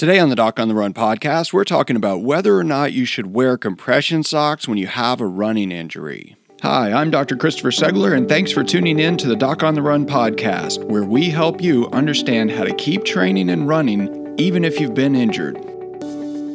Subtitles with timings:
[0.00, 3.04] Today on the Doc on the Run podcast, we're talking about whether or not you
[3.04, 6.38] should wear compression socks when you have a running injury.
[6.62, 7.36] Hi, I'm Dr.
[7.36, 11.04] Christopher Segler, and thanks for tuning in to the Doc on the Run podcast, where
[11.04, 15.58] we help you understand how to keep training and running even if you've been injured.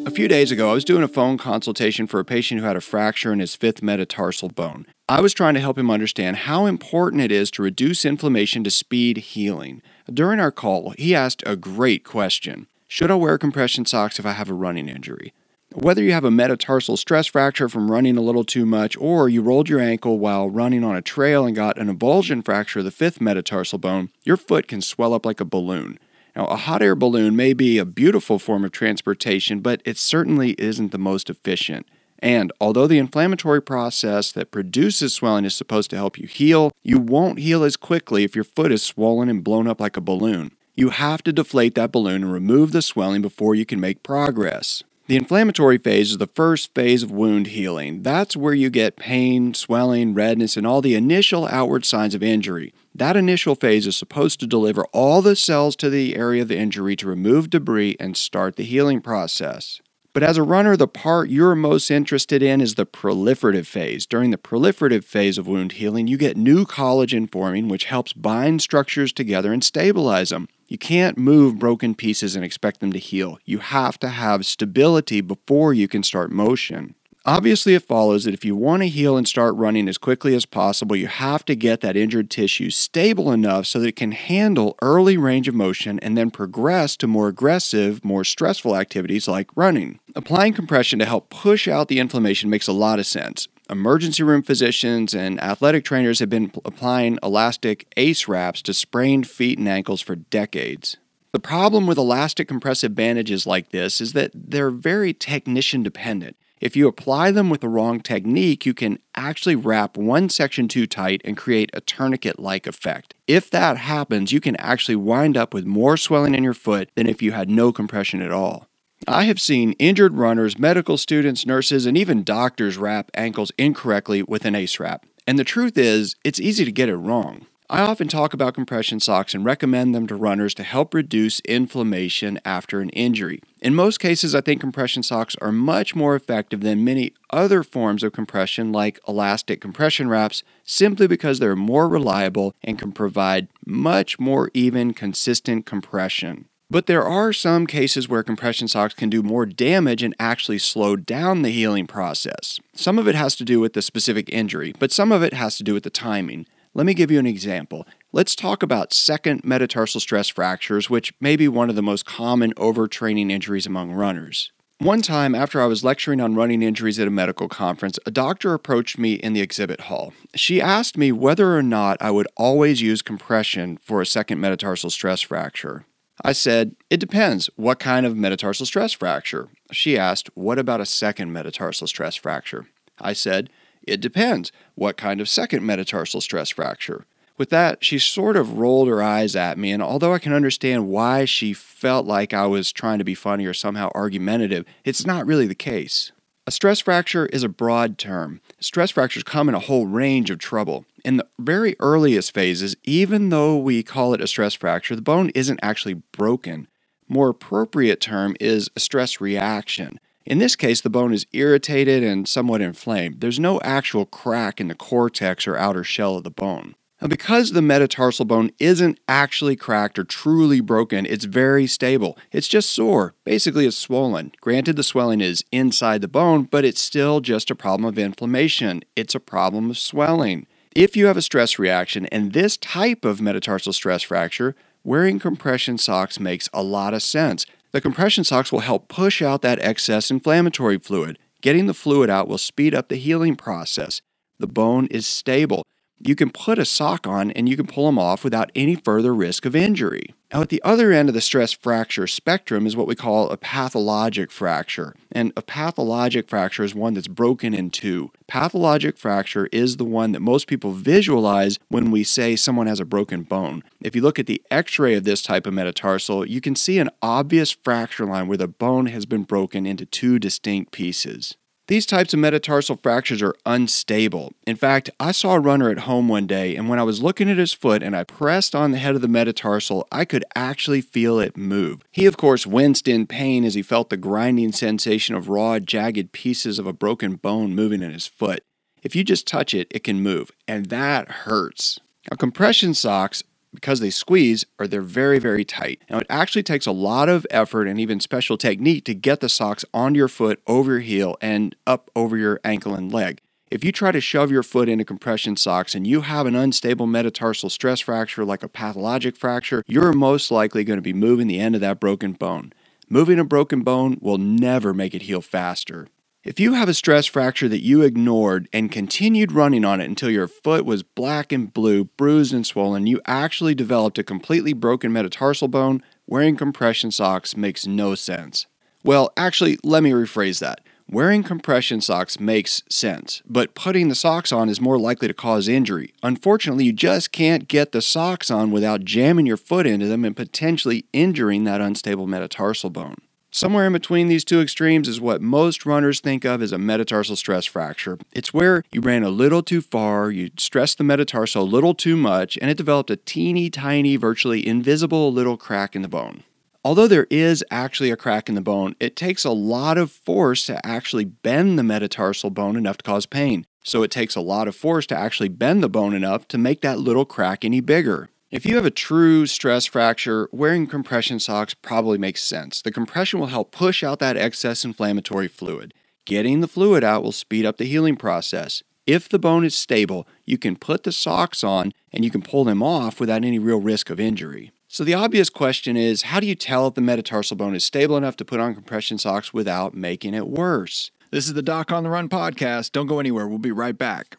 [0.08, 2.76] A few days ago, I was doing a phone consultation for a patient who had
[2.76, 4.88] a fracture in his fifth metatarsal bone.
[5.08, 8.72] I was trying to help him understand how important it is to reduce inflammation to
[8.72, 9.84] speed healing.
[10.12, 14.34] During our call, he asked a great question should I wear compression socks if I
[14.34, 15.34] have a running injury?
[15.74, 19.42] Whether you have a metatarsal stress fracture from running a little too much, or you
[19.42, 22.92] rolled your ankle while running on a trail and got an avulsion fracture of the
[22.92, 26.00] fifth metatarsal bone, your foot can swell up like a balloon.
[26.36, 30.52] Now, a hot air balloon may be a beautiful form of transportation, but it certainly
[30.60, 31.88] isn't the most efficient.
[32.20, 37.00] And although the inflammatory process that produces swelling is supposed to help you heal, you
[37.00, 40.55] won't heal as quickly if your foot is swollen and blown up like a balloon.
[40.78, 44.84] You have to deflate that balloon and remove the swelling before you can make progress.
[45.08, 48.02] The inflammatory phase is the first phase of wound healing.
[48.02, 52.74] That's where you get pain, swelling, redness, and all the initial outward signs of injury.
[52.94, 56.58] That initial phase is supposed to deliver all the cells to the area of the
[56.58, 59.80] injury to remove debris and start the healing process.
[60.16, 64.06] But as a runner, the part you're most interested in is the proliferative phase.
[64.06, 68.62] During the proliferative phase of wound healing, you get new collagen forming, which helps bind
[68.62, 70.48] structures together and stabilize them.
[70.70, 73.40] You can't move broken pieces and expect them to heal.
[73.44, 76.96] You have to have stability before you can start motion.
[77.28, 80.46] Obviously, it follows that if you want to heal and start running as quickly as
[80.46, 84.78] possible, you have to get that injured tissue stable enough so that it can handle
[84.84, 90.00] early range of motion and then progress to more aggressive, more stressful activities like running.
[90.16, 93.48] Applying compression to help push out the inflammation makes a lot of sense.
[93.72, 99.58] Emergency room physicians and athletic trainers have been applying elastic ACE wraps to sprained feet
[99.58, 100.98] and ankles for decades.
[101.32, 106.38] The problem with elastic compressive bandages like this is that they're very technician dependent.
[106.62, 110.88] If you apply them with the wrong technique, you can actually wrap one section too
[110.88, 113.14] tight and create a tourniquet like effect.
[113.28, 117.08] If that happens, you can actually wind up with more swelling in your foot than
[117.08, 118.68] if you had no compression at all.
[119.08, 124.46] I have seen injured runners, medical students, nurses, and even doctors wrap ankles incorrectly with
[124.46, 125.06] an ACE wrap.
[125.28, 127.48] And the truth is, it's easy to get it wrong.
[127.68, 132.40] I often talk about compression socks and recommend them to runners to help reduce inflammation
[132.46, 133.42] after an injury.
[133.60, 138.04] In most cases, I think compression socks are much more effective than many other forms
[138.04, 144.20] of compression, like elastic compression wraps, simply because they're more reliable and can provide much
[144.20, 146.46] more even, consistent compression.
[146.70, 150.96] But there are some cases where compression socks can do more damage and actually slow
[150.96, 152.60] down the healing process.
[152.76, 155.58] Some of it has to do with the specific injury, but some of it has
[155.58, 156.46] to do with the timing.
[156.78, 157.88] Let me give you an example.
[158.12, 162.54] Let's talk about second metatarsal stress fractures, which may be one of the most common
[162.56, 164.52] overtraining injuries among runners.
[164.80, 168.54] One time, after I was lecturing on running injuries at a medical conference, a doctor
[168.54, 170.12] approached me in the exhibit hall.
[170.36, 174.90] She asked me whether or not I would always use compression for a second metatarsal
[174.90, 175.86] stress fracture.
[176.26, 177.50] I said, It depends.
[177.56, 179.48] What kind of metatarsal stress fracture?
[179.72, 182.68] She asked, What about a second metatarsal stress fracture?
[183.00, 183.50] I said,
[183.88, 184.52] it depends.
[184.76, 187.06] What kind of second metatarsal stress fracture?
[187.38, 190.88] With that, she sort of rolled her eyes at me, and although I can understand
[190.88, 195.26] why she felt like I was trying to be funny or somehow argumentative, it's not
[195.26, 196.14] really the case.
[196.48, 198.40] A stress fracture is a broad term.
[198.60, 200.86] Stress fractures come in a whole range of trouble.
[201.04, 205.30] In the very earliest phases, even though we call it a stress fracture, the bone
[205.36, 206.68] isn't actually broken.
[207.10, 210.00] More appropriate term is a stress reaction.
[210.26, 213.22] In this case, the bone is irritated and somewhat inflamed.
[213.22, 216.74] There's no actual crack in the cortex or outer shell of the bone.
[217.00, 222.18] Now, because the metatarsal bone isn't actually cracked or truly broken, it's very stable.
[222.32, 223.14] It's just sore.
[223.24, 224.32] Basically, it's swollen.
[224.42, 228.84] Granted, the swelling is inside the bone, but it's still just a problem of inflammation.
[228.96, 230.48] It's a problem of swelling.
[230.74, 235.78] If you have a stress reaction and this type of metatarsal stress fracture, wearing compression
[235.78, 237.46] socks makes a lot of sense.
[237.76, 241.20] The compression socks will help push out that excess inflammatory fluid.
[241.42, 244.00] Getting the fluid out will speed up the healing process.
[244.40, 245.64] The bone is stable
[246.00, 249.14] you can put a sock on and you can pull them off without any further
[249.14, 250.15] risk of injury.
[250.34, 253.38] Now, at the other end of the stress fracture spectrum is what we call a
[253.38, 254.96] pathologic fracture.
[255.12, 258.12] And a pathologic fracture is one that's broken in two.
[258.28, 262.86] Pathologic fracture is the one that most people visualize when we say someone has a
[262.86, 263.64] broken bone.
[263.82, 266.80] If you look at the x ray of this type of metatarsal, you can see
[266.80, 271.38] an obvious fracture line where the bone has been broken into two distinct pieces.
[271.68, 274.34] These types of metatarsal fractures are unstable.
[274.46, 277.28] In fact, I saw a runner at home one day, and when I was looking
[277.28, 280.82] at his foot and I pressed on the head of the metatarsal, I could actually
[280.82, 281.82] feel it move.
[281.92, 286.12] He, of course, winced in pain as he felt the grinding sensation of raw, jagged
[286.12, 288.44] pieces of a broken bone moving in his foot.
[288.84, 291.80] If you just touch it, it can move, and that hurts.
[292.12, 293.24] Now, compression socks
[293.56, 295.82] because they squeeze or they're very, very tight.
[295.90, 299.30] Now, it actually takes a lot of effort and even special technique to get the
[299.30, 303.22] socks onto your foot, over your heel, and up over your ankle and leg.
[303.52, 306.88] If you try to shove your foot into compression socks and you have an unstable
[306.88, 311.40] metatarsal stress fracture like a pathologic fracture, you're most likely going to be moving the
[311.40, 312.54] end of that broken bone.
[312.90, 315.88] Moving a broken bone will never make it heal faster.
[316.26, 320.10] If you have a stress fracture that you ignored and continued running on it until
[320.10, 324.92] your foot was black and blue, bruised and swollen, you actually developed a completely broken
[324.92, 328.48] metatarsal bone, wearing compression socks makes no sense.
[328.84, 330.62] Well, actually, let me rephrase that.
[330.90, 335.48] Wearing compression socks makes sense, but putting the socks on is more likely to cause
[335.48, 335.94] injury.
[336.02, 340.16] Unfortunately, you just can't get the socks on without jamming your foot into them and
[340.16, 342.98] potentially injuring that unstable metatarsal bone.
[343.36, 347.18] Somewhere in between these two extremes is what most runners think of as a metatarsal
[347.18, 347.98] stress fracture.
[348.14, 351.98] It's where you ran a little too far, you stressed the metatarsal a little too
[351.98, 356.24] much, and it developed a teeny tiny, virtually invisible little crack in the bone.
[356.64, 360.46] Although there is actually a crack in the bone, it takes a lot of force
[360.46, 363.46] to actually bend the metatarsal bone enough to cause pain.
[363.66, 366.62] So it takes a lot of force to actually bend the bone enough to make
[366.62, 368.08] that little crack any bigger.
[368.36, 372.62] If you have a true stress fracture, wearing compression socks probably makes sense.
[372.62, 375.74] The compression will help push out that excess inflammatory fluid.
[376.04, 378.62] Getting the fluid out will speed up the healing process.
[378.86, 382.44] If the bone is stable, you can put the socks on and you can pull
[382.44, 384.52] them off without any real risk of injury.
[384.68, 387.96] So, the obvious question is how do you tell if the metatarsal bone is stable
[387.96, 390.92] enough to put on compression socks without making it worse?
[391.10, 392.74] This is the Doc on the Run podcast.
[392.74, 393.30] Don't go anywhere.
[393.30, 394.18] We'll be right back.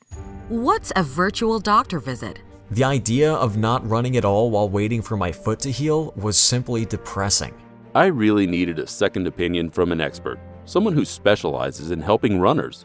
[0.49, 2.41] What's a virtual doctor visit?
[2.73, 6.37] The idea of not running at all while waiting for my foot to heal was
[6.37, 7.55] simply depressing.
[7.95, 12.85] I really needed a second opinion from an expert, someone who specializes in helping runners.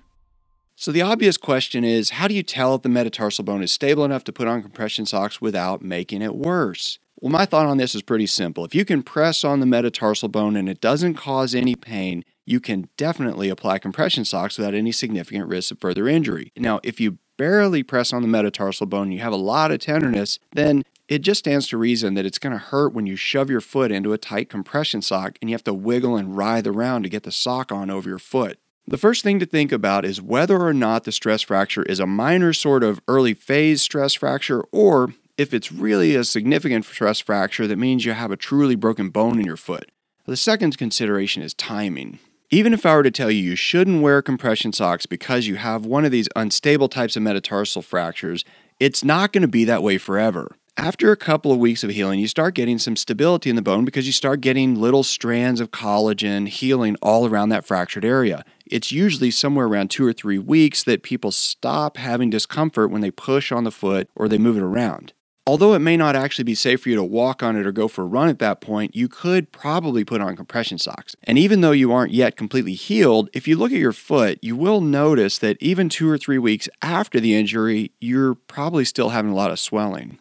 [0.81, 4.03] So, the obvious question is how do you tell if the metatarsal bone is stable
[4.03, 6.97] enough to put on compression socks without making it worse?
[7.19, 8.65] Well, my thought on this is pretty simple.
[8.65, 12.59] If you can press on the metatarsal bone and it doesn't cause any pain, you
[12.59, 16.51] can definitely apply compression socks without any significant risk of further injury.
[16.57, 19.81] Now, if you barely press on the metatarsal bone and you have a lot of
[19.81, 23.51] tenderness, then it just stands to reason that it's going to hurt when you shove
[23.51, 27.03] your foot into a tight compression sock and you have to wiggle and writhe around
[27.03, 28.57] to get the sock on over your foot.
[28.87, 32.07] The first thing to think about is whether or not the stress fracture is a
[32.07, 37.67] minor sort of early phase stress fracture or if it's really a significant stress fracture
[37.67, 39.91] that means you have a truly broken bone in your foot.
[40.25, 42.19] The second consideration is timing.
[42.49, 45.85] Even if I were to tell you you shouldn't wear compression socks because you have
[45.85, 48.43] one of these unstable types of metatarsal fractures,
[48.79, 50.55] it's not going to be that way forever.
[50.77, 53.85] After a couple of weeks of healing, you start getting some stability in the bone
[53.85, 58.91] because you start getting little strands of collagen healing all around that fractured area it's
[58.91, 63.51] usually somewhere around two or three weeks that people stop having discomfort when they push
[63.51, 65.13] on the foot or they move it around.
[65.47, 67.87] Although it may not actually be safe for you to walk on it or go
[67.87, 71.15] for a run at that point, you could probably put on compression socks.
[71.23, 74.55] And even though you aren't yet completely healed, if you look at your foot, you
[74.55, 79.31] will notice that even two or three weeks after the injury, you're probably still having
[79.31, 80.19] a lot of swelling.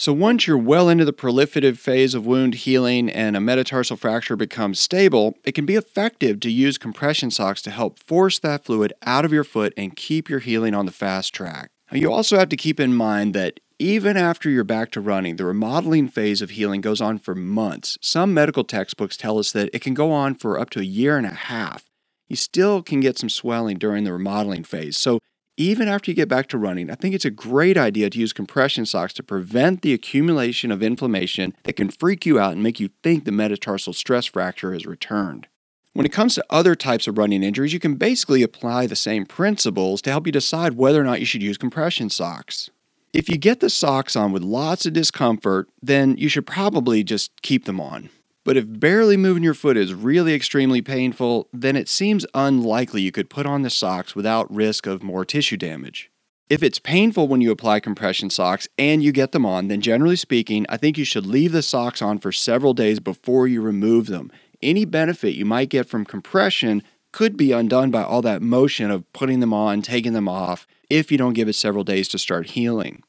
[0.00, 4.34] So, once you're well into the proliferative phase of wound healing and a metatarsal fracture
[4.34, 8.94] becomes stable, it can be effective to use compression socks to help force that fluid
[9.02, 11.68] out of your foot and keep your healing on the fast track.
[11.92, 15.36] Now, you also have to keep in mind that even after you're back to running,
[15.36, 17.98] the remodeling phase of healing goes on for months.
[18.00, 21.18] Some medical textbooks tell us that it can go on for up to a year
[21.18, 21.84] and a half.
[22.26, 24.96] You still can get some swelling during the remodeling phase.
[24.96, 25.18] So,
[25.56, 28.32] even after you get back to running, I think it's a great idea to use
[28.32, 32.80] compression socks to prevent the accumulation of inflammation that can freak you out and make
[32.80, 35.48] you think the metatarsal stress fracture has returned.
[35.92, 39.26] When it comes to other types of running injuries, you can basically apply the same
[39.26, 42.70] principles to help you decide whether or not you should use compression socks.
[43.12, 47.42] If you get the socks on with lots of discomfort, then you should probably just
[47.42, 48.08] keep them on.
[48.44, 53.12] But if barely moving your foot is really extremely painful, then it seems unlikely you
[53.12, 56.10] could put on the socks without risk of more tissue damage.
[56.48, 60.16] If it's painful when you apply compression socks and you get them on, then generally
[60.16, 64.06] speaking, I think you should leave the socks on for several days before you remove
[64.06, 64.32] them.
[64.60, 66.82] Any benefit you might get from compression
[67.12, 71.12] could be undone by all that motion of putting them on, taking them off, if
[71.12, 73.02] you don't give it several days to start healing.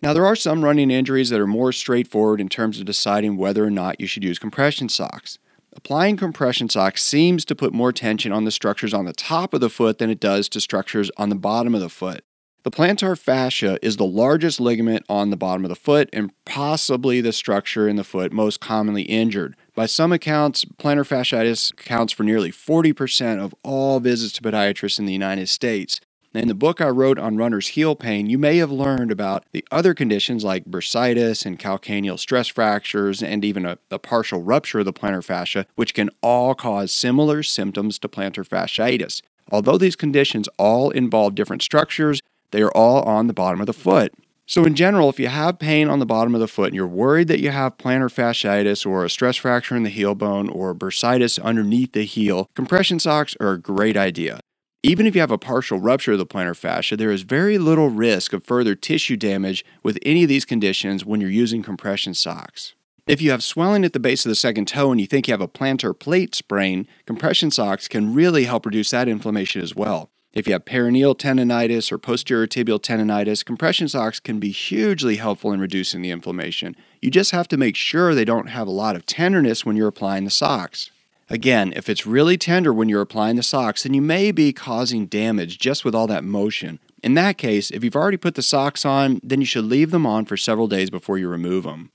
[0.00, 3.64] Now, there are some running injuries that are more straightforward in terms of deciding whether
[3.64, 5.38] or not you should use compression socks.
[5.74, 9.60] Applying compression socks seems to put more tension on the structures on the top of
[9.60, 12.24] the foot than it does to structures on the bottom of the foot.
[12.64, 17.20] The plantar fascia is the largest ligament on the bottom of the foot and possibly
[17.20, 19.56] the structure in the foot most commonly injured.
[19.74, 25.06] By some accounts, plantar fasciitis accounts for nearly 40% of all visits to podiatrists in
[25.06, 26.00] the United States.
[26.38, 29.64] In the book I wrote on runner's heel pain, you may have learned about the
[29.72, 34.84] other conditions like bursitis and calcaneal stress fractures and even a, a, partial rupture of
[34.84, 39.20] the plantar fascia, which can all cause similar symptoms to plantar fasciitis.
[39.50, 43.72] Although these conditions all involve different structures, they are all on the bottom of the
[43.72, 44.14] foot.
[44.46, 46.86] So, in general, if you have pain on the bottom of the foot and you're
[46.86, 50.72] worried that you have plantar fasciitis or a stress fracture in the heel bone or
[50.72, 54.38] bursitis underneath the heel, compression socks are a great idea.
[54.84, 57.88] Even if you have a partial rupture of the plantar fascia, there is very little
[57.88, 62.74] risk of further tissue damage with any of these conditions when you're using compression socks.
[63.04, 65.32] If you have swelling at the base of the second toe and you think you
[65.32, 70.10] have a plantar plate sprain, compression socks can really help reduce that inflammation as well.
[70.32, 75.52] If you have peroneal tendonitis or posterior tibial tendonitis, compression socks can be hugely helpful
[75.52, 76.76] in reducing the inflammation.
[77.02, 79.88] You just have to make sure they don't have a lot of tenderness when you're
[79.88, 80.92] applying the socks.
[81.30, 85.06] Again, if it's really tender when you're applying the socks, then you may be causing
[85.06, 86.78] damage just with all that motion.
[87.02, 90.06] In that case, if you've already put the socks on, then you should leave them
[90.06, 91.92] on for several days before you remove them.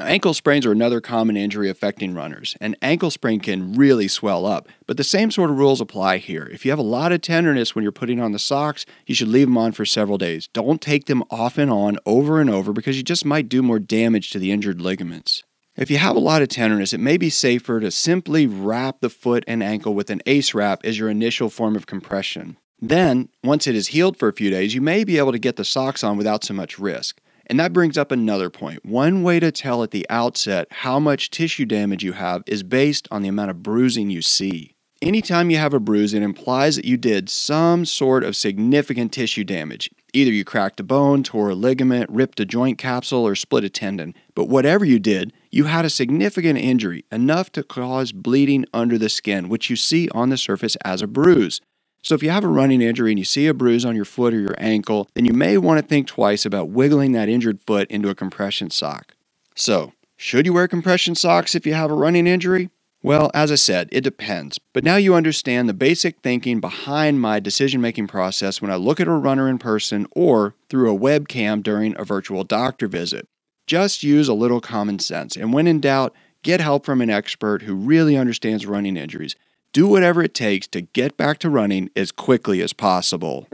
[0.00, 2.56] Ankle sprains are another common injury affecting runners.
[2.60, 6.48] An ankle sprain can really swell up, but the same sort of rules apply here.
[6.52, 9.26] If you have a lot of tenderness when you're putting on the socks, you should
[9.26, 10.48] leave them on for several days.
[10.52, 13.80] Don't take them off and on over and over because you just might do more
[13.80, 15.42] damage to the injured ligaments.
[15.78, 19.08] If you have a lot of tenderness, it may be safer to simply wrap the
[19.08, 22.56] foot and ankle with an ACE wrap as your initial form of compression.
[22.80, 25.54] Then, once it is healed for a few days, you may be able to get
[25.54, 27.20] the socks on without so much risk.
[27.46, 28.84] And that brings up another point.
[28.84, 33.06] One way to tell at the outset how much tissue damage you have is based
[33.12, 34.74] on the amount of bruising you see.
[35.00, 39.44] Anytime you have a bruise, it implies that you did some sort of significant tissue
[39.44, 39.90] damage.
[40.12, 43.70] Either you cracked a bone, tore a ligament, ripped a joint capsule, or split a
[43.70, 44.12] tendon.
[44.34, 49.08] But whatever you did, you had a significant injury, enough to cause bleeding under the
[49.08, 51.60] skin, which you see on the surface as a bruise.
[52.02, 54.32] So if you have a running injury and you see a bruise on your foot
[54.32, 57.90] or your ankle, then you may want to think twice about wiggling that injured foot
[57.90, 59.14] into a compression sock.
[59.54, 62.70] So, should you wear compression socks if you have a running injury?
[63.02, 64.58] Well, as I said, it depends.
[64.72, 68.98] But now you understand the basic thinking behind my decision making process when I look
[68.98, 73.28] at a runner in person or through a webcam during a virtual doctor visit.
[73.68, 77.60] Just use a little common sense, and when in doubt, get help from an expert
[77.60, 79.36] who really understands running injuries.
[79.74, 83.46] Do whatever it takes to get back to running as quickly as possible.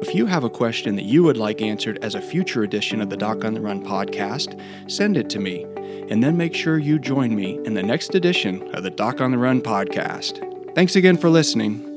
[0.00, 3.10] If you have a question that you would like answered as a future edition of
[3.10, 5.64] the Doc on the Run podcast, send it to me
[6.08, 9.32] and then make sure you join me in the next edition of the Doc on
[9.32, 10.38] the Run podcast.
[10.76, 11.93] Thanks again for listening.